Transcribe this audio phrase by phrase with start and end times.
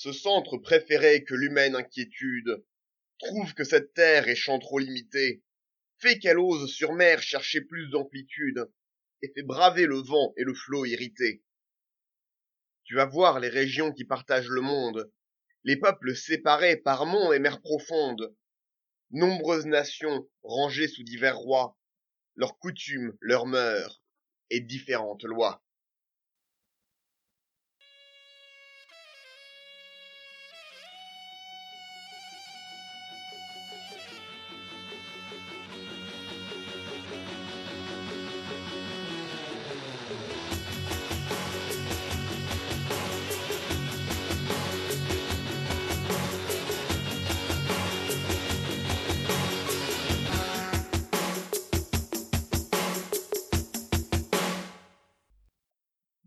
[0.00, 2.64] ce centre préféré que l'humaine inquiétude,
[3.18, 5.42] trouve que cette terre est champ trop limité,
[5.98, 8.66] fait qu'elle ose sur mer chercher plus d'amplitude,
[9.20, 11.42] et fait braver le vent et le flot irrité.
[12.84, 15.12] Tu vas voir les régions qui partagent le monde,
[15.64, 18.34] les peuples séparés par monts et mers profondes,
[19.10, 21.76] nombreuses nations rangées sous divers rois,
[22.36, 24.02] leurs coutumes, leurs mœurs
[24.48, 25.62] et différentes lois.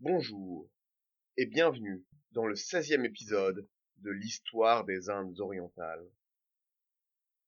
[0.06, 0.68] Bonjour
[1.38, 3.66] et bienvenue dans le 16e épisode
[4.02, 6.06] de l'histoire des Indes orientales.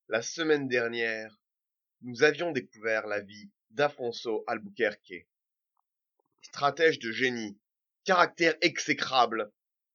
[0.08, 1.38] La semaine dernière,
[2.00, 5.28] nous avions découvert la vie d'Afonso Albuquerque.
[6.40, 7.58] Stratège de génie,
[8.04, 9.52] caractère exécrable,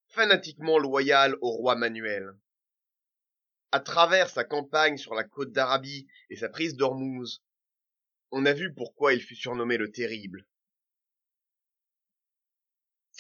[0.10, 2.32] fanatiquement loyal au roi Manuel.
[3.72, 7.42] À travers sa campagne sur la côte d'Arabie et sa prise d'Ormuz,
[8.30, 10.46] on a vu pourquoi il fut surnommé le Terrible.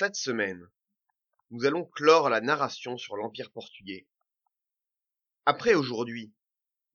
[0.01, 0.67] Cette semaine,
[1.51, 4.07] nous allons clore la narration sur l'Empire portugais.
[5.45, 6.33] Après aujourd'hui,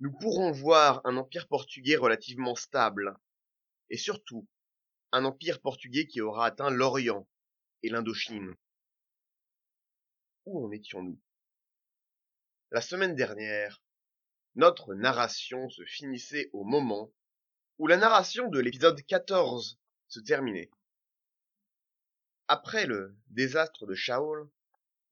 [0.01, 3.17] nous pourrons voir un empire portugais relativement stable,
[3.91, 4.49] et surtout
[5.13, 7.29] un empire portugais qui aura atteint l'Orient
[7.85, 8.57] et l'Indochine.
[10.45, 11.21] Où en étions-nous?
[12.73, 13.85] La semaine dernière,
[14.57, 17.13] notre narration se finissait au moment
[17.79, 20.73] où la narration de l'épisode 14 se terminait.
[22.49, 24.49] Après le désastre de Shaol,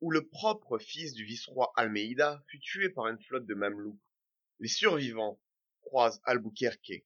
[0.00, 3.98] où le propre fils du vice-roi Almeida fut tué par une flotte de mamelouks,
[4.60, 5.40] les survivants
[5.80, 7.04] croisent Albuquerque,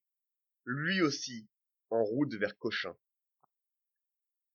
[0.67, 1.49] lui aussi
[1.89, 2.95] en route vers Cochin.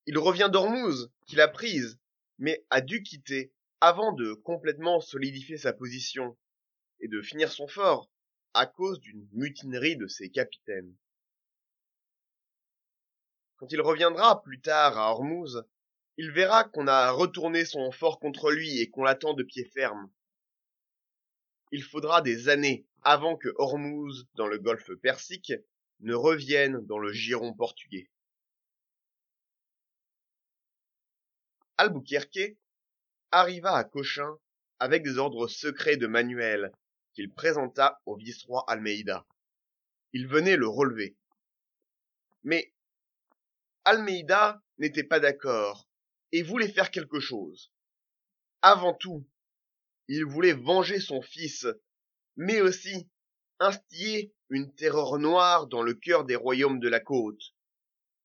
[0.05, 1.99] Il revient d'Ormuz, qu'il a prise,
[2.37, 3.51] mais a dû quitter
[3.81, 6.37] avant de complètement solidifier sa position
[6.99, 8.11] et de finir son fort
[8.53, 10.95] à cause d'une mutinerie de ses capitaines.
[13.63, 15.63] Quand il reviendra plus tard à Hormuz,
[16.17, 20.11] il verra qu'on a retourné son fort contre lui et qu'on l'attend de pied ferme.
[21.71, 25.53] Il faudra des années avant que Hormuz, dans le golfe Persique,
[26.01, 28.09] ne revienne dans le giron portugais.
[31.77, 32.57] Albuquerque
[33.31, 34.37] arriva à Cochin
[34.79, 36.73] avec des ordres secrets de Manuel
[37.13, 39.25] qu'il présenta au vice-roi Almeida.
[40.11, 41.15] Il venait le relever.
[42.43, 42.72] Mais
[43.85, 45.89] Almeida n'était pas d'accord
[46.31, 47.71] et voulait faire quelque chose.
[48.61, 49.27] Avant tout,
[50.07, 51.67] il voulait venger son fils,
[52.37, 53.09] mais aussi
[53.59, 57.53] instiller une terreur noire dans le cœur des royaumes de la côte,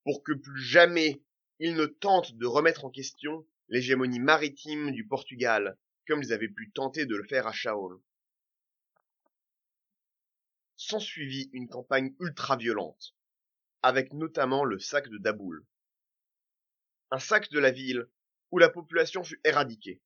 [0.03, 1.21] pour que plus jamais
[1.59, 5.77] il ne tente de remettre en question l'hégémonie maritime du Portugal,
[6.07, 8.01] comme ils avaient pu tenter de le faire à Shaol.
[10.77, 13.13] S'ensuivit une campagne ultra-violente,
[13.81, 15.65] avec notamment le sac de Daboul.
[17.11, 18.07] Un sac de la ville
[18.51, 20.01] où la population fut éradiquée.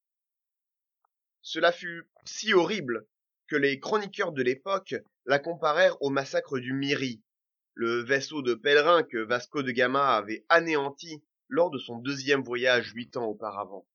[1.42, 3.06] Cela fut si horrible
[3.48, 4.96] que les chroniqueurs de l'époque
[5.26, 7.22] la comparèrent au massacre du Miri,
[7.74, 12.94] le vaisseau de pèlerins que Vasco de Gama avait anéanti lors de son deuxième voyage
[12.94, 13.86] huit ans auparavant.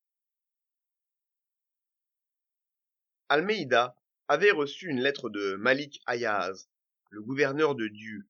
[3.28, 3.96] Almeida
[4.28, 6.68] avait reçu une lettre de Malik Ayaz,
[7.10, 8.26] le gouverneur de Dieu,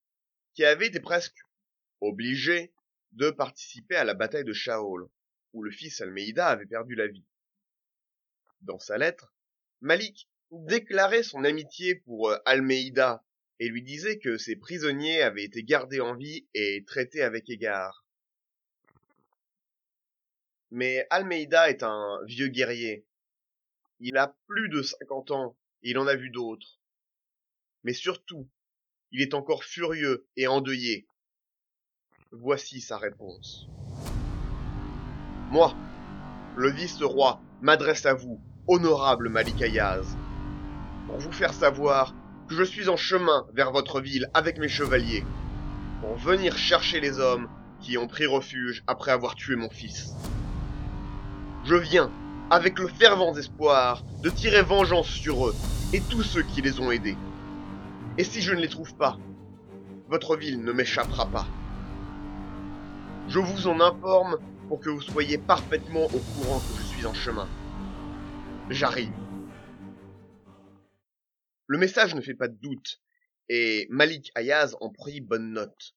[0.58, 1.38] qui avait été presque
[2.00, 2.72] obligé
[3.12, 5.08] de participer à la bataille de Shaol,
[5.52, 7.24] où le fils Almeida avait perdu la vie.
[8.62, 9.32] Dans sa lettre,
[9.82, 13.24] Malik déclarait son amitié pour euh, Almeida
[13.60, 18.04] et lui disait que ses prisonniers avaient été gardés en vie et traités avec égard.
[20.72, 23.06] Mais Almeida est un vieux guerrier.
[24.00, 26.80] Il a plus de cinquante ans, il en a vu d'autres.
[27.84, 28.50] Mais surtout,
[29.10, 31.06] il est encore furieux et endeuillé.
[32.32, 33.66] Voici sa réponse.
[35.50, 35.74] Moi,
[36.56, 40.06] le vice-roi, m'adresse à vous, honorable Malikayaz,
[41.06, 42.14] pour vous faire savoir
[42.48, 45.24] que je suis en chemin vers votre ville avec mes chevaliers,
[46.00, 47.48] pour venir chercher les hommes
[47.80, 50.14] qui ont pris refuge après avoir tué mon fils.
[51.64, 52.10] Je viens,
[52.50, 55.54] avec le fervent espoir, de tirer vengeance sur eux
[55.92, 57.16] et tous ceux qui les ont aidés.
[58.18, 59.16] Et si je ne les trouve pas,
[60.08, 61.46] votre ville ne m'échappera pas.
[63.28, 67.14] Je vous en informe pour que vous soyez parfaitement au courant que je suis en
[67.14, 67.48] chemin.
[68.70, 69.14] J'arrive.
[71.68, 73.00] Le message ne fait pas de doute,
[73.48, 75.94] et Malik Ayaz en prit bonne note.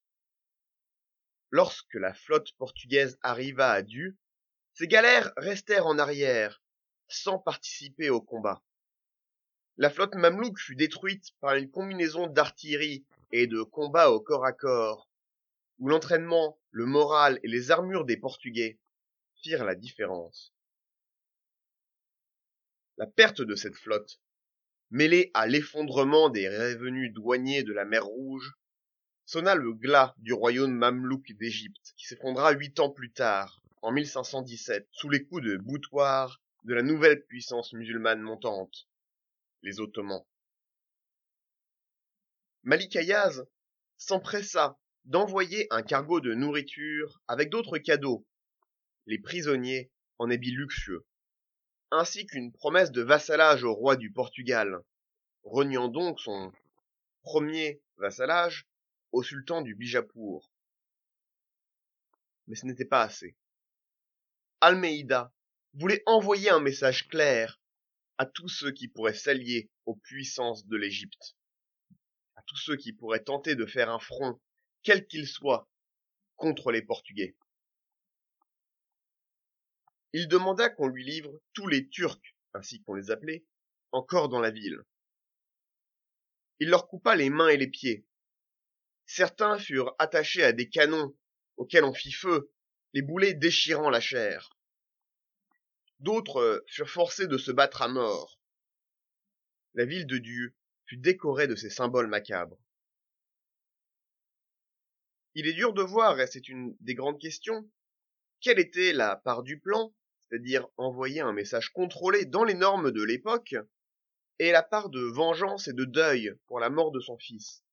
[1.49, 4.15] Lorsque la flotte portugaise arriva à Du,
[4.73, 6.61] ses galères restèrent en arrière,
[7.07, 8.61] sans participer au combat.
[9.81, 14.53] La flotte mamelouk fut détruite par une combinaison d'artillerie et de combats au corps à
[14.53, 15.09] corps,
[15.79, 18.77] où l'entraînement, le moral et les armures des Portugais
[19.41, 20.53] firent la différence.
[22.97, 24.21] La perte de cette flotte,
[24.91, 28.53] mêlée à l'effondrement des revenus douaniers de la mer Rouge,
[29.25, 34.89] sonna le glas du royaume mamelouk d'Égypte, qui s'effondra huit ans plus tard, en 1517,
[34.91, 38.87] sous les coups de boutoir de la nouvelle puissance musulmane montante,
[39.63, 40.25] les Ottomans.
[42.63, 43.43] Malik Ayaz
[43.97, 48.25] s'empressa d'envoyer un cargo de nourriture avec d'autres cadeaux,
[49.07, 51.05] les prisonniers en habits luxueux,
[51.91, 54.83] ainsi qu'une promesse de vassalage au roi du Portugal,
[55.43, 56.51] reniant donc son
[57.23, 58.67] premier vassalage
[59.11, 60.51] au sultan du Bijapur.
[62.47, 63.35] Mais ce n'était pas assez.
[64.61, 65.33] Almeida
[65.73, 67.60] voulait envoyer un message clair
[68.21, 71.35] à tous ceux qui pourraient s'allier aux puissances de l'Égypte,
[72.35, 74.39] à tous ceux qui pourraient tenter de faire un front,
[74.83, 75.67] quel qu'il soit,
[76.35, 77.35] contre les Portugais.
[80.13, 83.43] Il demanda qu'on lui livre tous les Turcs, ainsi qu'on les appelait,
[83.91, 84.83] encore dans la ville.
[86.59, 88.05] Il leur coupa les mains et les pieds.
[89.07, 91.17] Certains furent attachés à des canons
[91.57, 92.51] auxquels on fit feu,
[92.93, 94.51] les boulets déchirant la chair.
[96.01, 98.39] D'autres euh, furent forcés de se battre à mort.
[99.73, 100.55] La ville de Dieu
[100.85, 102.59] fut décorée de ces symboles macabres.
[105.35, 107.69] Il est dur de voir, et c'est une des grandes questions,
[108.41, 109.93] quelle était la part du plan,
[110.27, 113.55] c'est-à-dire envoyer un message contrôlé dans les normes de l'époque,
[114.39, 117.63] et la part de vengeance et de deuil pour la mort de son fils.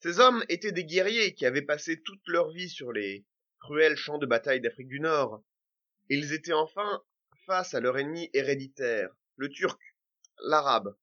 [0.00, 3.24] Ces hommes étaient des guerriers qui avaient passé toute leur vie sur les
[3.60, 5.42] cruels champs de bataille d'Afrique du Nord.
[6.08, 7.02] Ils étaient enfin
[7.46, 9.80] face à leur ennemi héréditaire, le turc,
[10.42, 10.96] l'arabe.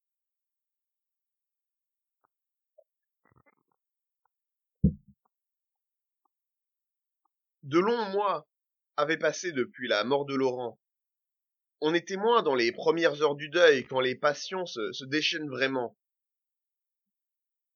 [7.63, 8.47] De longs mois
[8.97, 10.79] avaient passé depuis la mort de Laurent.
[11.79, 15.97] On est témoin dans les premières heures du deuil quand les passions se déchaînent vraiment.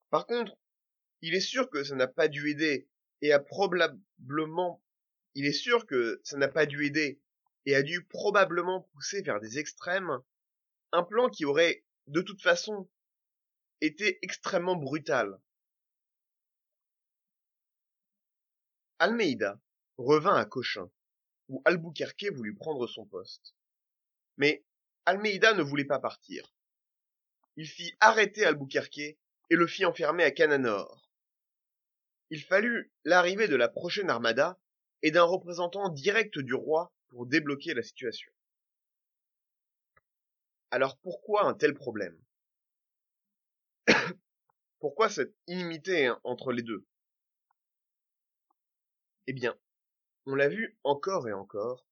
[0.10, 0.56] Par contre,
[1.22, 2.88] il est sûr que ça n'a pas dû aider
[3.22, 4.84] et a probablement
[5.36, 7.20] il est sûr que ça n'a pas dû aider
[7.66, 10.20] et a dû probablement pousser vers des extrêmes
[10.92, 12.90] un plan qui aurait de toute façon
[13.82, 15.40] été extrêmement brutal.
[19.00, 19.60] Almeida
[19.98, 20.90] revint à Cochin,
[21.50, 23.56] où Albuquerque voulut prendre son poste.
[24.38, 24.64] Mais
[25.06, 26.56] Almeida ne voulait pas partir.
[27.58, 28.98] Il fit arrêter Albuquerque
[29.50, 31.10] et le fit enfermer à Cananor.
[32.30, 34.58] Il fallut l'arrivée de la prochaine armada
[35.06, 38.32] et d'un représentant direct du roi pour débloquer la situation.
[40.72, 42.20] Alors pourquoi un tel problème?
[44.80, 46.88] Pourquoi cette inimité entre les deux?
[49.28, 49.56] Eh bien,
[50.26, 51.86] on l'a vu encore et encore,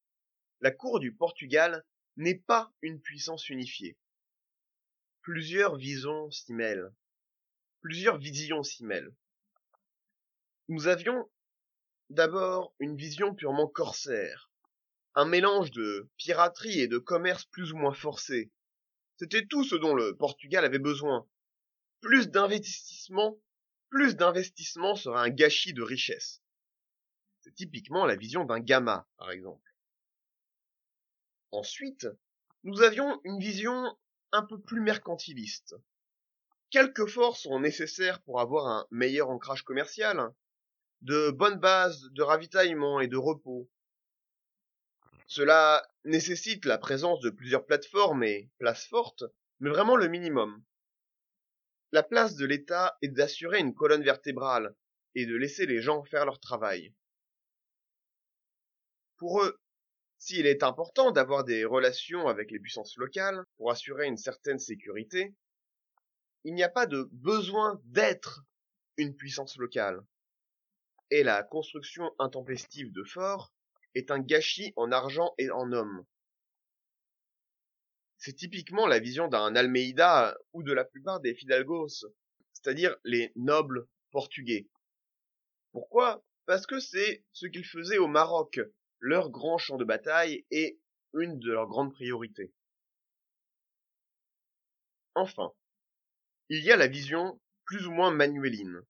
[0.61, 1.85] la cour du Portugal
[2.17, 3.95] n'est pas une puissance unifiée.
[5.21, 6.91] Plusieurs visions s'y mêlent.
[7.81, 9.13] Plusieurs visions s'y mêlent.
[10.67, 11.29] Nous avions
[12.13, 14.51] d'abord une vision purement corsaire,
[15.15, 18.51] un mélange de piraterie et de commerce plus ou moins forcé.
[19.17, 21.27] C'était tout ce dont le Portugal avait besoin.
[22.01, 23.39] Plus d'investissement,
[23.89, 26.41] plus d'investissement sera un gâchis de richesse.
[27.41, 29.69] C'est typiquement la vision d'un gamma, par exemple.
[31.51, 32.07] Ensuite,
[32.63, 33.97] nous avions une vision
[34.31, 35.75] un peu plus mercantiliste.
[36.69, 40.33] Quelques forces sont nécessaires pour avoir un meilleur ancrage commercial,
[41.03, 43.69] de bonnes bases de ravitaillement et de repos.
[45.27, 49.25] Cela nécessite la présence de plusieurs plateformes et places fortes,
[49.59, 50.63] mais vraiment le minimum.
[51.91, 54.73] La place de l'État est d'assurer une colonne vertébrale
[55.13, 56.93] et de laisser les gens faire leur travail.
[59.17, 59.59] Pour eux,
[60.19, 65.35] s'il est important d'avoir des relations avec les puissances locales pour assurer une certaine sécurité,
[66.45, 68.45] il n'y a pas de besoin d'être
[68.95, 70.01] une puissance locale
[71.13, 73.53] et la construction intempestive de forts
[73.93, 76.07] est un gâchis en argent et en hommes.
[78.17, 82.07] C'est typiquement la vision d'un Almeida ou de la plupart des Fidalgos,
[82.53, 84.67] c'est-à-dire les nobles portugais.
[85.71, 86.25] Pourquoi?
[86.47, 88.59] Parce que c'est ce qu'ils faisaient au Maroc,
[88.99, 90.79] leur grand champ de bataille et
[91.13, 92.51] une de leurs grandes priorités.
[95.13, 95.53] Enfin,
[96.49, 98.81] il y a la vision plus ou moins manueline.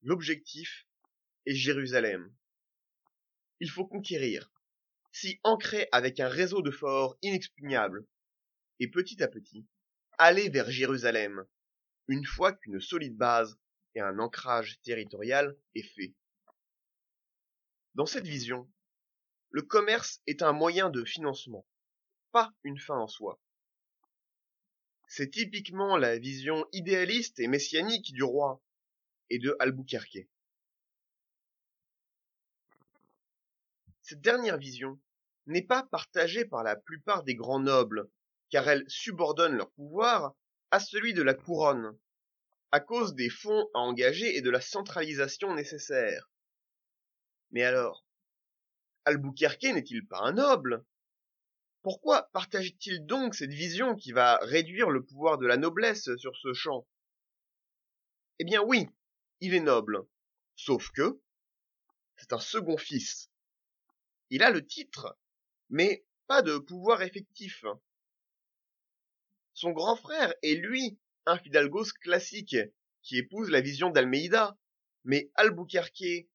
[0.00, 0.85] L'objectif
[1.46, 2.32] est Jérusalem.
[3.60, 4.52] Il faut conquérir,
[5.12, 8.06] s'y ancrer avec un réseau de forts inexpugnable,
[8.80, 9.66] et petit à petit,
[10.18, 11.46] aller vers Jérusalem,
[12.08, 13.58] une fois qu'une solide base
[13.94, 16.14] et un ancrage territorial est fait.
[17.94, 18.70] Dans cette vision,
[19.50, 21.66] le commerce est un moyen de financement,
[22.32, 23.40] pas une fin en soi.
[25.08, 28.62] C'est typiquement la vision idéaliste et messianique du roi
[29.30, 30.28] et de Albuquerque.
[34.08, 35.00] Cette dernière vision
[35.46, 38.08] n'est pas partagée par la plupart des grands nobles,
[38.50, 40.36] car elle subordonne leur pouvoir
[40.70, 41.98] à celui de la couronne,
[42.70, 46.30] à cause des fonds à engager et de la centralisation nécessaire.
[47.50, 48.06] Mais alors,
[49.06, 50.84] Albuquerque n'est-il pas un noble?
[51.82, 56.52] Pourquoi partage-t-il donc cette vision qui va réduire le pouvoir de la noblesse sur ce
[56.52, 56.86] champ?
[58.38, 58.88] Eh bien oui,
[59.40, 60.06] il est noble,
[60.54, 61.20] sauf que
[62.14, 63.32] c'est un second fils.
[64.30, 65.16] Il a le titre,
[65.68, 67.64] mais pas de pouvoir effectif.
[69.54, 72.56] Son grand frère est lui un fidalgos classique
[73.02, 74.58] qui épouse la vision d'Almeida,
[75.04, 76.28] mais Albuquerque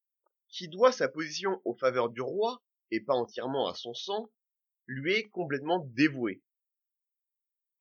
[0.48, 4.30] qui doit sa position aux faveurs du roi, et pas entièrement à son sang,
[4.86, 6.42] lui est complètement dévoué.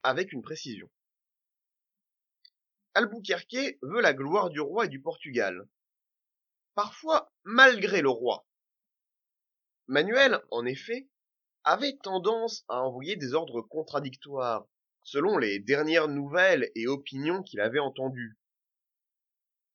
[0.04, 0.90] Avec une précision.
[2.94, 5.68] Albuquerque veut la gloire du roi et du Portugal.
[6.76, 8.46] Parfois malgré le roi.
[9.92, 11.10] Manuel, en effet,
[11.66, 14.66] avait tendance à envoyer des ordres contradictoires,
[15.04, 18.40] selon les dernières nouvelles et opinions qu'il avait entendues.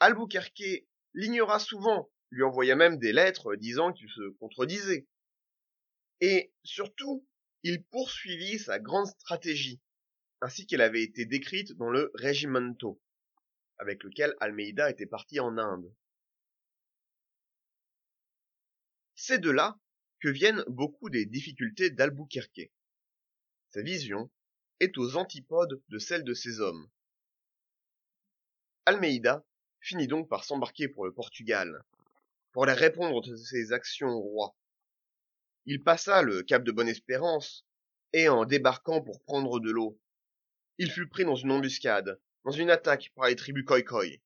[0.00, 5.06] Albuquerque l'ignora souvent lui envoya même des lettres disant qu'il se contredisait.
[6.23, 7.26] Et surtout,
[7.62, 9.82] il poursuivit sa grande stratégie,
[10.40, 12.99] ainsi qu'elle avait été décrite dans le Regimento,
[13.76, 15.94] avec lequel Almeida était parti en Inde.
[19.14, 19.78] C'est de là
[20.20, 22.73] que viennent beaucoup des difficultés d'Albuquerque.
[23.70, 24.30] Sa vision
[24.80, 26.88] est aux antipodes de celle de ses hommes.
[28.87, 29.44] Almeida
[29.80, 31.85] finit donc par s'embarquer pour le Portugal,
[32.52, 34.56] pour aller répondre de ses actions au roi.
[35.64, 37.66] Il passa le cap de Bonne-Espérance,
[38.12, 40.00] et en débarquant pour prendre de l'eau,
[40.78, 44.20] il fut pris dans une embuscade, dans une attaque par les tribus Khoikhoi.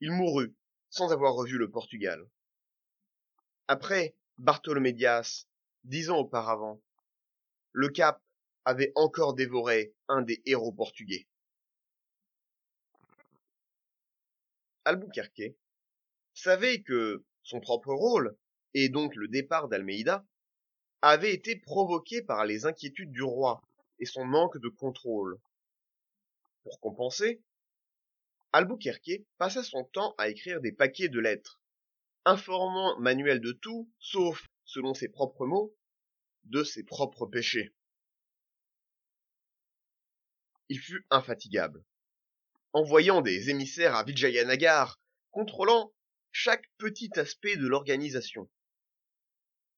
[0.00, 0.54] Il mourut
[0.90, 2.26] sans avoir revu le Portugal.
[3.68, 5.46] Après Bartholomé Dias,
[5.84, 6.82] dix ans auparavant,
[7.72, 8.22] le Cap
[8.66, 11.26] avait encore dévoré un des héros portugais.
[14.84, 15.56] Albuquerque
[16.34, 18.36] savait que son propre rôle,
[18.74, 20.26] et donc le départ d'Almeida,
[21.00, 23.62] avait été provoqué par les inquiétudes du roi
[24.00, 25.40] et son manque de contrôle.
[26.62, 27.40] Pour compenser,
[28.52, 31.60] Albuquerque passa son temps à écrire des paquets de lettres,
[32.26, 35.74] informant Manuel de tout, sauf, selon ses propres mots,
[36.44, 37.72] de ses propres péchés.
[40.68, 41.84] Il fut infatigable,
[42.72, 45.94] envoyant des émissaires à Vijayanagar, contrôlant
[46.32, 48.50] chaque petit aspect de l'organisation.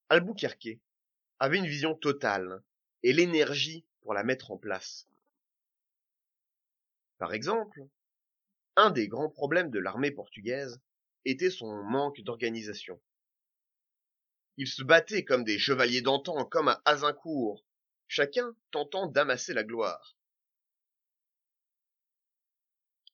[0.08, 0.80] Albuquerque
[1.38, 2.62] avait une vision totale
[3.02, 5.06] et l'énergie pour la mettre en place.
[7.18, 7.86] Par exemple,
[8.76, 10.80] un des grands problèmes de l'armée portugaise
[11.25, 13.00] était son manque d'organisation.
[14.56, 17.64] Ils se battaient comme des chevaliers d'antan, comme à Azincourt,
[18.08, 20.16] chacun tentant d'amasser la gloire.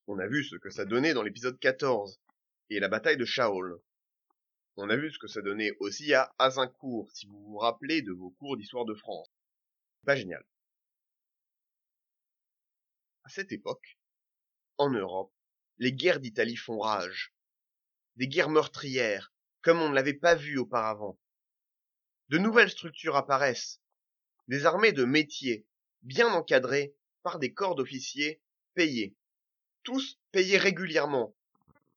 [0.07, 2.19] On a vu ce que ça donnait dans l'épisode 14,
[2.69, 3.79] et la bataille de Shaol.
[4.77, 8.11] On a vu ce que ça donnait aussi à Azincourt, si vous vous rappelez de
[8.11, 9.29] vos cours d'histoire de France.
[10.03, 10.43] Pas génial.
[13.23, 13.99] À cette époque,
[14.77, 15.33] en Europe,
[15.77, 17.34] les guerres d'Italie font rage.
[18.15, 21.19] Des guerres meurtrières, comme on ne l'avait pas vu auparavant.
[22.29, 23.81] De nouvelles structures apparaissent.
[24.47, 25.65] Des armées de métiers,
[26.01, 28.41] bien encadrées par des corps d'officiers
[28.73, 29.15] payés.
[29.83, 31.35] Tous payés régulièrement,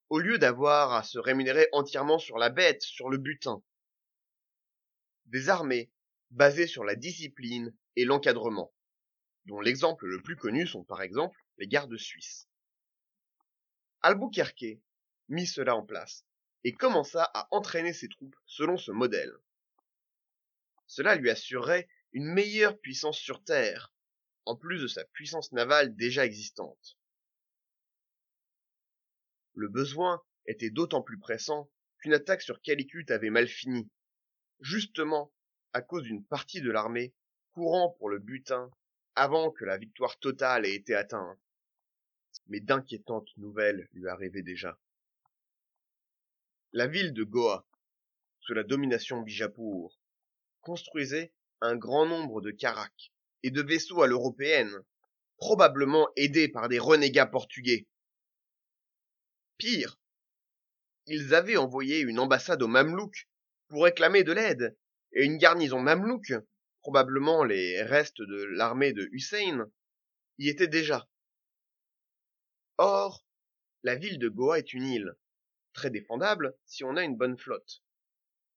[0.09, 3.63] au lieu d'avoir à se rémunérer entièrement sur la bête, sur le butin.
[5.25, 5.91] Des armées
[6.31, 8.73] basées sur la discipline et l'encadrement,
[9.45, 12.47] dont l'exemple le plus connu sont par exemple les gardes suisses.
[14.01, 14.79] Albuquerque
[15.29, 16.25] mit cela en place
[16.63, 19.33] et commença à entraîner ses troupes selon ce modèle.
[20.87, 23.93] Cela lui assurerait une meilleure puissance sur terre,
[24.45, 26.97] en plus de sa puissance navale déjà existante.
[29.53, 31.69] Le besoin était d'autant plus pressant
[31.99, 33.89] qu'une attaque sur Calicut avait mal fini,
[34.59, 35.31] justement
[35.73, 37.13] à cause d'une partie de l'armée
[37.51, 38.71] courant pour le butin
[39.15, 41.37] avant que la victoire totale ait été atteinte.
[42.47, 44.79] Mais d'inquiétantes nouvelles lui arrivaient déjà.
[46.71, 47.67] La ville de Goa,
[48.41, 49.99] sous la domination Bijapur,
[50.61, 53.11] construisait un grand nombre de caracs
[53.41, 54.83] et de vaisseaux à l'européenne,
[55.37, 57.87] probablement aidés par des renégats portugais.
[59.57, 59.99] Pire,
[61.07, 63.27] ils avaient envoyé une ambassade aux Mamelouks
[63.67, 64.77] pour réclamer de l'aide,
[65.13, 66.33] et une garnison Mamelouk,
[66.81, 69.71] probablement les restes de l'armée de Hussein,
[70.37, 71.09] y était déjà.
[72.77, 73.25] Or,
[73.81, 75.15] la ville de Goa est une île,
[75.79, 77.81] très défendable si on a une bonne flotte.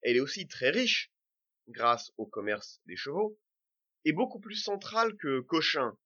[0.03, 1.13] Elle est aussi très riche,
[1.69, 3.39] grâce au commerce des chevaux,
[4.05, 5.97] et beaucoup plus centrale que Cochin,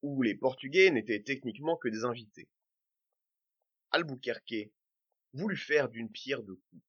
[0.00, 2.48] où les Portugais n'étaient techniquement que des invités.
[3.90, 4.70] Albuquerque
[5.34, 6.82] voulut faire d'une pierre deux coups.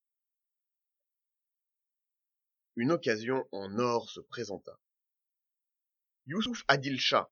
[2.78, 4.80] Une occasion en or se présenta.
[6.28, 7.30] Youssouf Adil Shah,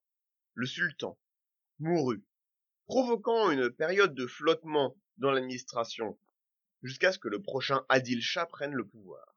[0.56, 1.18] le sultan,
[1.80, 2.26] mourut,
[2.88, 6.20] provoquant une période de flottement dans l'administration,
[6.84, 9.36] jusqu'à ce que le prochain Adil Shah prenne le pouvoir.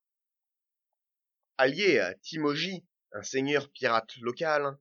[1.59, 4.77] Allié à Timoji, un seigneur pirate local,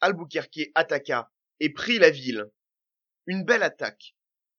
[0.00, 2.50] Albuquerque attaqua et prit la ville.
[3.26, 4.16] Une belle attaque,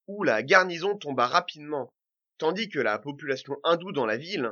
[0.08, 1.94] où la garnison tomba rapidement,
[2.38, 4.51] tandis que la population hindoue dans la ville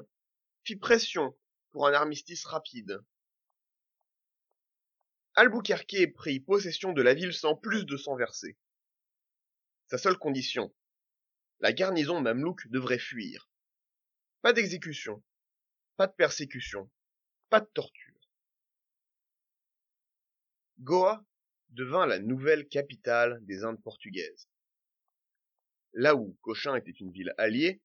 [0.63, 1.37] fit pression
[1.71, 2.99] pour un armistice rapide.
[5.35, 8.57] Albuquerque prit possession de la ville sans plus de sang versé.
[9.87, 10.73] Sa seule condition,
[11.59, 13.49] la garnison mamelouk devrait fuir.
[14.41, 15.23] Pas d'exécution,
[15.95, 16.89] pas de persécution,
[17.49, 18.29] pas de torture.
[20.79, 21.25] Goa
[21.69, 24.47] devint la nouvelle capitale des Indes portugaises.
[25.93, 27.81] Là où Cochin était une ville alliée,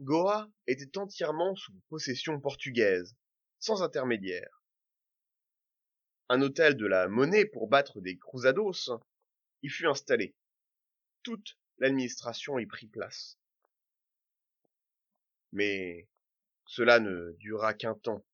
[0.00, 3.16] Goa était entièrement sous possession portugaise,
[3.58, 4.62] sans intermédiaire.
[6.28, 8.90] Un hôtel de la monnaie pour battre des cruzados
[9.62, 10.36] y fut installé.
[11.24, 13.38] Toute l'administration y prit place.
[15.52, 16.08] Mais
[16.66, 18.24] cela ne dura qu'un temps.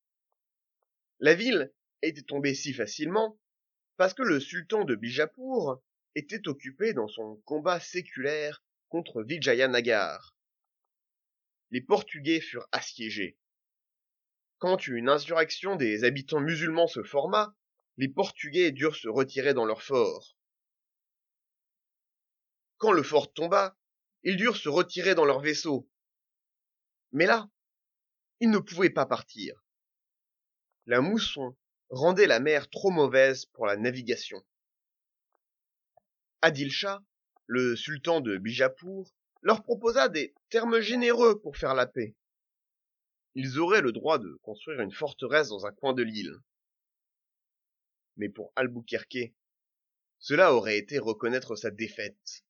[1.20, 3.38] La ville était tombée si facilement
[3.96, 5.80] parce que le sultan de Bijapur
[6.14, 10.36] était occupé dans son combat séculaire contre Vijayanagar.
[11.70, 13.38] Les Portugais furent assiégés.
[14.58, 17.56] Quand une insurrection des habitants musulmans se forma,
[17.96, 20.36] les Portugais durent se retirer dans leur fort.
[22.84, 23.78] Quand le fort tomba,
[24.24, 25.88] ils durent se retirer dans leur vaisseau.
[27.12, 27.48] Mais là,
[28.40, 29.64] ils ne pouvaient pas partir.
[30.84, 31.56] La mousson
[31.88, 34.44] rendait la mer trop mauvaise pour la navigation.
[36.42, 37.02] Adil Shah,
[37.46, 42.14] le sultan de Bijapur, leur proposa des termes généreux pour faire la paix.
[43.34, 46.36] Ils auraient le droit de construire une forteresse dans un coin de l'île.
[48.18, 49.32] Mais pour Albuquerque,
[50.18, 52.44] cela aurait été reconnaître sa défaite.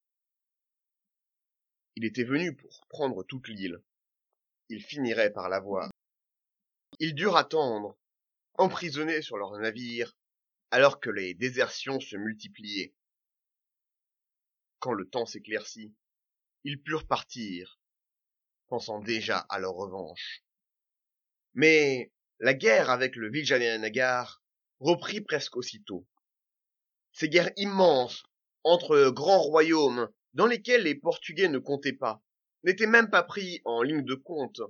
[1.97, 3.81] Il était venu pour prendre toute l'île.
[4.69, 5.91] Il finirait par l'avoir.
[6.99, 7.97] Ils durent attendre
[8.55, 10.13] emprisonnés sur leur navire,
[10.71, 12.95] alors que les désertions se multipliaient.
[14.79, 15.95] Quand le temps s'éclaircit,
[16.65, 17.79] ils purent partir,
[18.67, 20.43] pensant déjà à leur revanche.
[21.55, 24.43] Mais la guerre avec le Vijayanagar
[24.81, 26.07] reprit presque aussitôt.
[27.13, 28.25] Ces guerres immenses
[28.65, 32.23] entre grands royaumes dans lesquels les Portugais ne comptaient pas,
[32.65, 34.61] n'étaient même pas pris en ligne de compte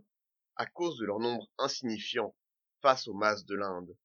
[0.57, 2.35] à cause de leur nombre insignifiant
[2.83, 3.96] face aux masses de l'Inde.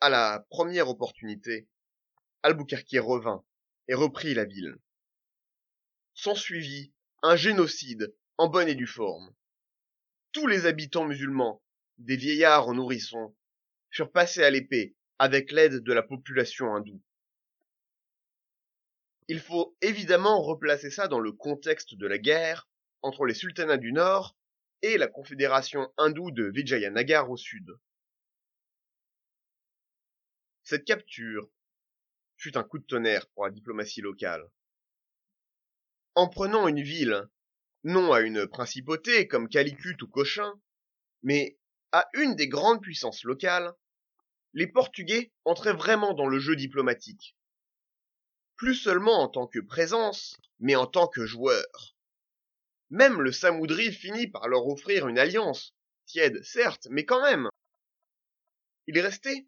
[0.00, 1.68] À la première opportunité,
[2.42, 3.44] Albuquerque revint
[3.88, 4.76] et reprit la ville.
[6.14, 9.34] S'ensuivit un génocide en bonne et due forme.
[10.32, 11.62] Tous les habitants musulmans,
[11.98, 13.36] des vieillards aux nourrissons,
[13.90, 17.02] furent passés à l'épée avec l'aide de la population hindoue.
[19.28, 22.66] Il faut évidemment replacer ça dans le contexte de la guerre
[23.02, 24.36] entre les sultanats du Nord
[24.80, 27.78] et la confédération hindoue de Vijayanagar au sud.
[30.62, 31.50] Cette capture
[32.38, 34.50] fut un coup de tonnerre pour la diplomatie locale.
[36.14, 37.28] En prenant une ville,
[37.84, 40.58] non à une principauté comme Calicut ou Cochin,
[41.22, 41.58] mais
[41.92, 43.74] à une des grandes puissances locales,
[44.54, 47.37] les Portugais entraient vraiment dans le jeu diplomatique.
[48.58, 51.96] Plus seulement en tant que présence, mais en tant que joueur.
[52.90, 57.48] Même le Samoudri finit par leur offrir une alliance, tiède certes, mais quand même.
[58.88, 59.46] Il restait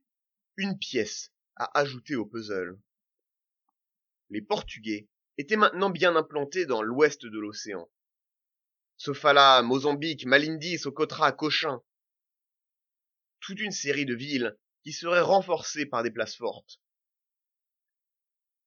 [0.56, 2.78] une pièce à ajouter au puzzle.
[4.28, 7.90] Les Portugais étaient maintenant bien implantés dans l'ouest de l'océan.
[8.96, 11.82] Sofala, Mozambique, Malindi, Socotra, Cochin.
[13.40, 16.78] Toute une série de villes qui serait renforcé par des places fortes.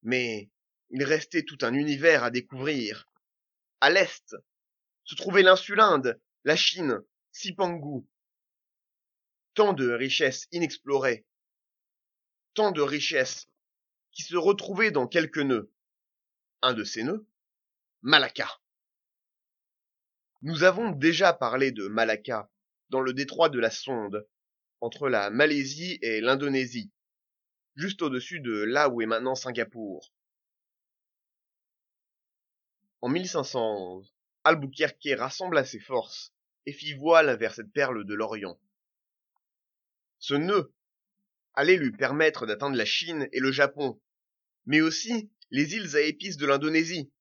[0.03, 0.49] Mais
[0.89, 3.09] il restait tout un univers à découvrir.
[3.81, 4.35] À l'est
[5.03, 8.05] se trouvait l'insulinde, la Chine, Sipangu.
[9.55, 11.25] Tant de richesses inexplorées,
[12.53, 13.49] tant de richesses
[14.11, 15.71] qui se retrouvaient dans quelques nœuds.
[16.61, 17.27] Un de ces nœuds,
[18.01, 18.61] Malacca.
[20.41, 22.49] Nous avons déjà parlé de Malacca
[22.89, 24.27] dans le détroit de la Sonde,
[24.81, 26.91] entre la Malaisie et l'Indonésie,
[27.75, 30.13] juste au-dessus de là où est maintenant Singapour.
[33.01, 36.33] En 1511, Albuquerque rassembla ses forces
[36.65, 38.59] et fit voile vers cette perle de l'Orient.
[40.19, 40.73] Ce nœud
[41.53, 44.01] allait lui permettre d'atteindre la Chine et le Japon,
[44.65, 47.11] mais aussi les îles à épices de l'Indonésie.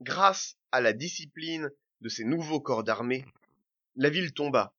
[0.00, 3.24] Grâce à la discipline de ces nouveaux corps d'armée,
[3.96, 4.74] la ville tomba.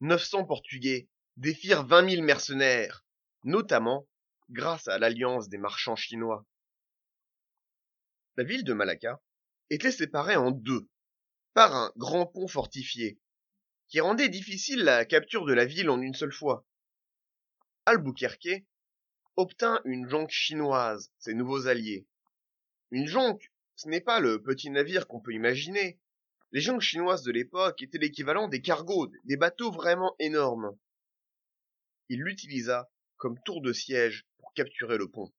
[0.00, 3.04] 900 Portugais défirent 20 000 mercenaires,
[3.44, 4.08] notamment
[4.50, 6.46] grâce à l'alliance des marchands chinois.
[8.36, 9.20] La ville de Malacca
[9.70, 10.88] était séparée en deux
[11.52, 13.18] par un grand pont fortifié
[13.88, 16.66] qui rendait difficile la capture de la ville en une seule fois.
[17.84, 18.64] Albuquerque
[19.36, 22.06] obtint une jonque chinoise, ses nouveaux alliés.
[22.90, 26.00] Une jonque, ce n'est pas le petit navire qu'on peut imaginer.
[26.52, 30.76] Les jonques chinoises de l'époque étaient l'équivalent des cargos, des bateaux vraiment énormes.
[32.08, 35.32] Il l'utilisa comme tour de siège pour capturer le pont.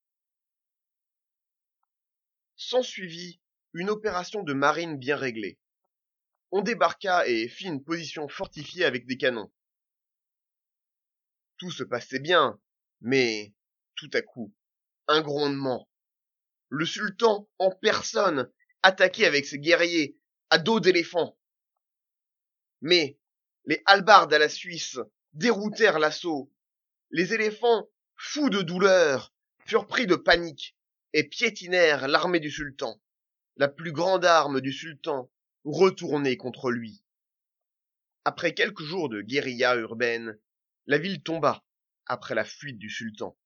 [2.56, 3.40] S'ensuivit
[3.72, 5.58] une opération de marine bien réglée
[6.50, 9.52] on débarqua et fit une position fortifiée avec des canons.
[11.58, 12.58] Tout se passait bien,
[13.00, 13.54] mais
[13.96, 14.54] tout à coup,
[15.08, 15.88] un grondement.
[16.68, 18.50] Le sultan, en personne,
[18.82, 20.16] attaquait avec ses guerriers,
[20.50, 21.38] à dos d'éléphant.
[22.80, 23.18] Mais
[23.64, 24.98] les halbardes à la Suisse
[25.32, 26.50] déroutèrent l'assaut.
[27.10, 29.32] Les éléphants, fous de douleur,
[29.64, 30.76] furent pris de panique
[31.14, 33.00] et piétinèrent l'armée du sultan,
[33.56, 35.30] la plus grande arme du sultan,
[35.64, 37.02] retourner contre lui.
[38.26, 40.38] Après quelques jours de guérilla urbaine,
[40.86, 41.64] la ville tomba
[42.04, 43.38] après la fuite du sultan.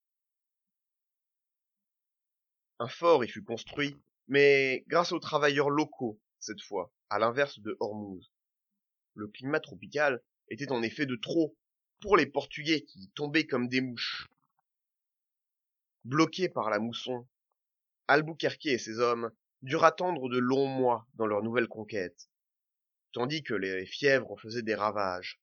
[2.81, 3.97] Un fort y fut construit,
[4.27, 8.33] mais grâce aux travailleurs locaux, cette fois, à l'inverse de Hormuz.
[9.15, 11.57] Le climat tropical était en effet de trop
[12.03, 14.29] pour les Portugais qui tombaient comme des mouches.
[16.05, 17.29] Bloqués par la mousson,
[18.09, 19.31] Albuquerque et ses hommes
[19.63, 22.29] durent attendre de longs mois dans leur nouvelle conquête,
[23.13, 25.41] tandis que les fièvres faisaient des ravages.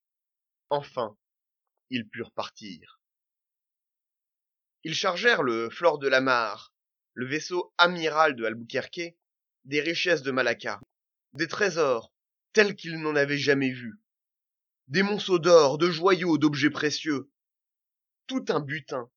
[0.70, 1.18] Enfin,
[1.90, 3.00] ils purent partir.
[4.84, 6.74] Ils chargèrent le Flore de la Mare,
[7.14, 9.16] le vaisseau amiral de Albuquerque,
[9.64, 10.82] des richesses de Malacca,
[11.34, 12.12] des trésors
[12.52, 13.98] tels qu'ils n'en avaient jamais vus,
[14.90, 17.30] des monceaux d'or, de joyaux, d'objets précieux,
[18.26, 19.10] tout un butin,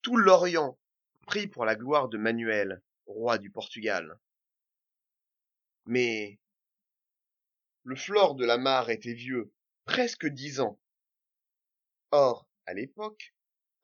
[0.00, 0.78] tout l'Orient
[1.26, 4.18] pris pour la gloire de Manuel, roi du Portugal.
[5.84, 6.40] Mais
[7.84, 9.52] le flore de la mare était vieux,
[9.84, 10.80] presque dix ans.
[12.12, 13.34] Or, à l'époque,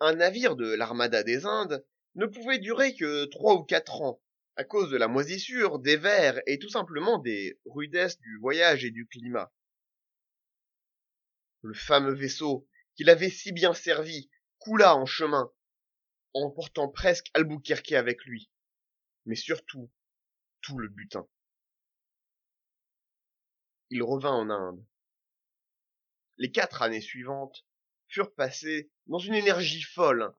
[0.00, 4.22] un navire de l'armada des Indes ne pouvait durer que trois ou quatre ans,
[4.56, 8.90] à cause de la moisissure, des vers et tout simplement des rudesses du voyage et
[8.90, 9.52] du climat.
[11.66, 15.52] Le fameux vaisseau, qui l'avait si bien servi, coula en chemin,
[16.32, 18.50] emportant presque Albuquerque avec lui,
[19.24, 19.90] mais surtout
[20.62, 21.26] tout le butin
[23.90, 24.84] il revint en Inde.
[26.38, 27.64] Les quatre années suivantes
[28.08, 30.34] furent passées dans une énergie folle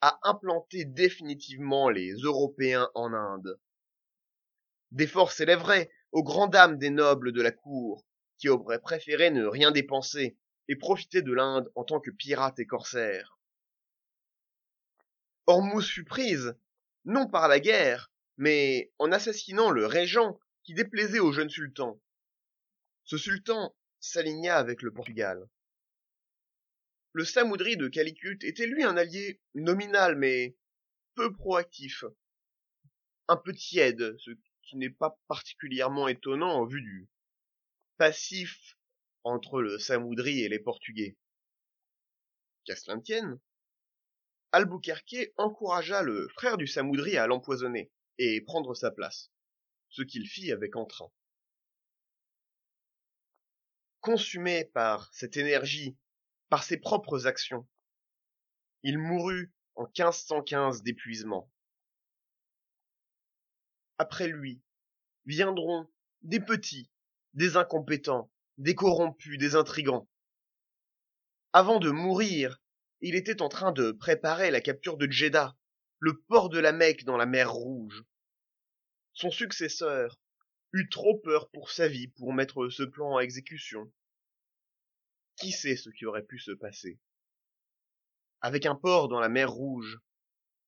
[0.00, 3.60] à implanter définitivement les Européens en Inde.
[4.90, 8.04] Des forces s'élèveraient aux grandes dames des nobles de la cour,
[8.38, 10.36] qui auraient préféré ne rien dépenser
[10.68, 13.38] et profiter de l'Inde en tant que pirates et corsaires.
[15.46, 16.56] Hormuz fut prise,
[17.04, 22.00] non par la guerre, mais en assassinant le régent qui déplaisait au jeune sultan
[23.04, 25.48] ce sultan s'aligna avec le Portugal.
[27.12, 30.56] Le Samoudri de Calicut était lui un allié nominal mais
[31.14, 32.04] peu proactif,
[33.28, 34.30] un peu tiède, ce
[34.62, 37.08] qui n'est pas particulièrement étonnant en vue du
[37.98, 38.76] passif
[39.24, 41.16] entre le Samoudri et les Portugais.
[42.64, 43.40] Qu'à cela tienne,
[44.52, 49.32] Albuquerque encouragea le frère du Samoudri à l'empoisonner et prendre sa place,
[49.88, 51.10] ce qu'il fit avec entrain
[54.04, 55.96] consumé par cette énergie,
[56.50, 57.66] par ses propres actions.
[58.82, 61.50] Il mourut en 1515 d'épuisement.
[63.96, 64.60] Après lui
[65.24, 65.88] viendront
[66.20, 66.90] des petits,
[67.32, 70.08] des incompétents, des corrompus, des intrigants.
[71.52, 72.60] Avant de mourir,
[73.00, 75.56] il était en train de préparer la capture de Jeddah,
[75.98, 78.04] le port de la Mecque dans la mer Rouge.
[79.12, 80.20] Son successeur
[80.72, 83.92] eut trop peur pour sa vie pour mettre ce plan en exécution.
[85.36, 86.98] Qui sait ce qui aurait pu se passer?
[88.40, 89.98] Avec un port dans la mer Rouge,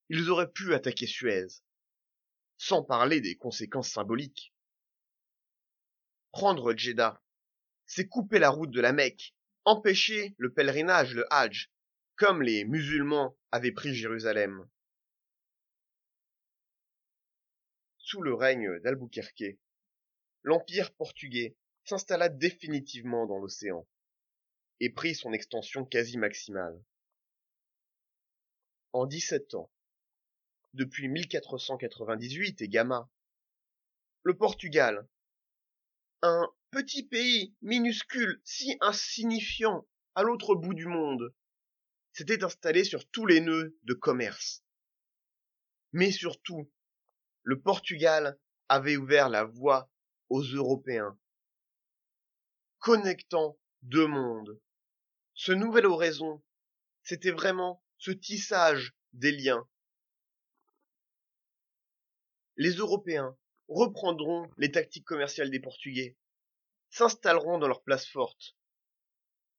[0.09, 1.46] ils auraient pu attaquer Suez,
[2.57, 4.55] sans parler des conséquences symboliques.
[6.33, 7.20] Prendre Jeddah,
[7.87, 11.70] c'est couper la route de la Mecque, empêcher le pèlerinage, le Hajj,
[12.16, 14.68] comme les musulmans avaient pris Jérusalem.
[17.99, 19.59] Sous le règne d'Albuquerque,
[20.42, 23.87] l'empire portugais s'installa définitivement dans l'océan
[24.81, 26.81] et prit son extension quasi maximale.
[28.92, 29.70] En 17 ans,
[30.75, 33.11] depuis 1498 et Gama,
[34.22, 35.07] le Portugal,
[36.22, 41.35] un petit pays minuscule si insignifiant à l'autre bout du monde,
[42.12, 44.62] s'était installé sur tous les nœuds de commerce.
[45.93, 46.71] Mais surtout,
[47.45, 49.91] le Portugal avait ouvert la voie
[50.29, 51.19] aux Européens,
[52.79, 54.61] connectant deux mondes.
[55.33, 56.45] Ce nouvel horizon,
[57.05, 59.67] c'était vraiment ce tissage des liens.
[62.57, 63.35] Les Européens
[63.69, 66.19] reprendront les tactiques commerciales des Portugais,
[66.97, 68.57] s'installeront dans leur place forte,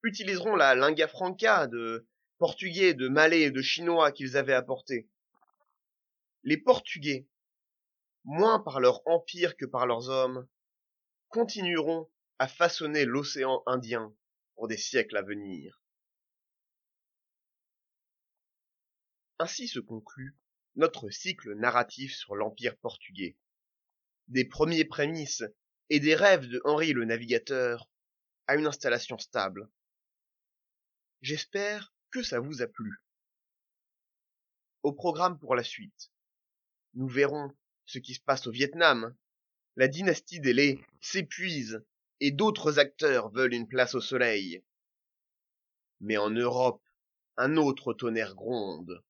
[0.01, 2.07] utiliseront la lingua franca de
[2.39, 5.07] Portugais, de Malais et de Chinois qu'ils avaient apportés.
[6.41, 7.27] Les Portugais,
[8.23, 10.47] moins par leur empire que par leurs hommes,
[11.27, 14.15] continueront à façonner l'océan Indien
[14.55, 15.79] pour des siècles à venir.
[19.37, 20.35] Ainsi se conclut
[20.75, 23.37] notre cycle narratif sur l'Empire portugais.
[24.27, 25.43] Des premiers prémices
[25.89, 27.89] et des rêves de Henri le Navigateur
[28.47, 29.69] à une installation stable.
[31.21, 33.03] J'espère que ça vous a plu.
[34.83, 36.11] Au programme pour la suite,
[36.93, 37.51] nous verrons
[37.85, 39.15] ce qui se passe au Vietnam.
[39.75, 41.83] La dynastie des Lé s'épuise
[42.19, 44.63] et d'autres acteurs veulent une place au soleil.
[45.99, 46.83] Mais en Europe,
[47.37, 49.03] un autre tonnerre gronde.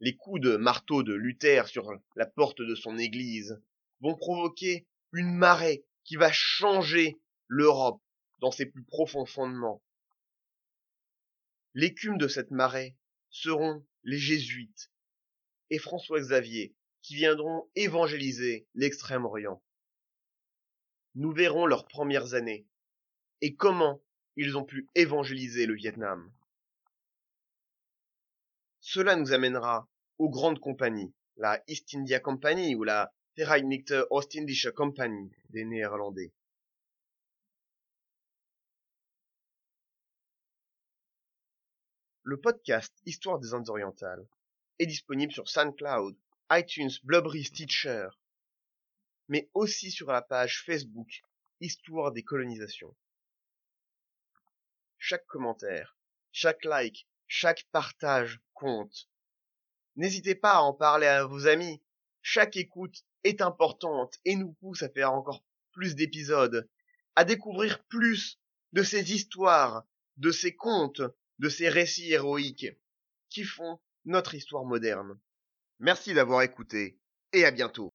[0.00, 3.60] Les coups de marteau de Luther sur la porte de son église
[4.00, 8.02] vont provoquer une marée qui va changer l'Europe
[8.40, 9.82] dans ses plus profonds fondements.
[11.74, 12.96] L'écume de cette marée
[13.30, 14.90] seront les jésuites
[15.70, 19.62] et François Xavier qui viendront évangéliser l'extrême-orient.
[21.14, 22.66] Nous verrons leurs premières années
[23.40, 24.02] et comment
[24.36, 26.32] ils ont pu évangéliser le Vietnam.
[28.80, 35.30] Cela nous amènera aux grandes compagnies, la East India Company ou la Vereinigte Ostindische Company
[35.50, 36.32] des Néerlandais.
[42.24, 44.26] Le podcast Histoire des Indes orientales
[44.80, 46.16] est disponible sur SoundCloud,
[46.50, 48.08] iTunes, Blubbery, Stitcher,
[49.28, 51.22] mais aussi sur la page Facebook
[51.60, 52.96] Histoire des colonisations.
[54.98, 55.96] Chaque commentaire,
[56.32, 59.08] chaque like, chaque partage compte.
[59.94, 61.80] N'hésitez pas à en parler à vos amis.
[62.22, 66.68] Chaque écoute est importante et nous pousse à faire encore plus d'épisodes,
[67.16, 68.38] à découvrir plus
[68.72, 69.84] de ces histoires,
[70.16, 71.02] de ces contes,
[71.38, 72.68] de ces récits héroïques
[73.28, 75.18] qui font notre histoire moderne.
[75.78, 76.98] Merci d'avoir écouté
[77.32, 77.92] et à bientôt.